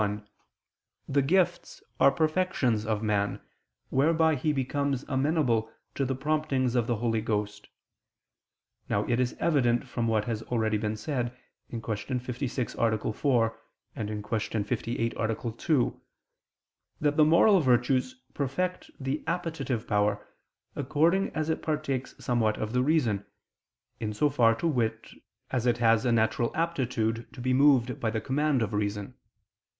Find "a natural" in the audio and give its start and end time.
26.05-26.49